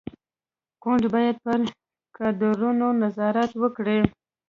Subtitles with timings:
[0.83, 1.59] ګوند باید پر
[2.17, 3.99] کادرونو نظارت وکړي.